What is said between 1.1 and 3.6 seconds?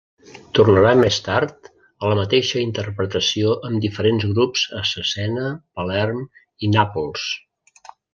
tard a la mateixa interpretació